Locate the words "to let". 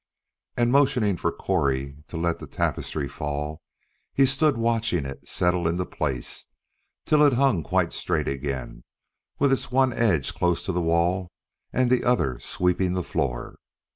2.07-2.39